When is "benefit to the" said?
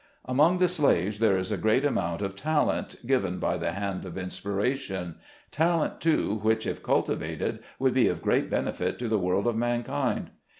8.49-9.19